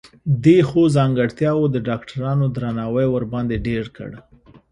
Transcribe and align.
دې 0.43 0.57
ښو 0.69 0.81
ځانګرتياوو 0.95 1.71
د 1.73 1.75
ډاکټرانو 1.87 2.45
درناوی 2.55 3.07
ورباندې 3.11 3.57
ډېر 3.67 3.85
کړ. 3.97 4.11